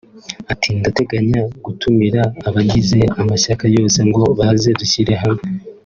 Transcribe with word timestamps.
ati 0.51 0.69
“Ndateganya 0.79 1.41
gutumira 1.65 2.21
abagize 2.47 2.99
amashyaka 3.21 3.65
yose 3.77 3.99
ngo 4.09 4.23
baze 4.39 4.69
dushyire 4.79 5.13
hamwe 5.23 5.43